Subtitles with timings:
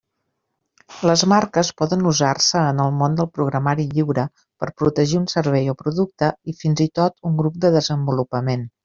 [1.07, 4.23] Les marques poden usar-se en el món del programari lliure
[4.63, 8.67] per protegir un servei o producte i fins i tot un grup de desenvolupament.